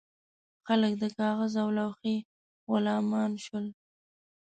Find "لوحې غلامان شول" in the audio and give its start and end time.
1.77-3.65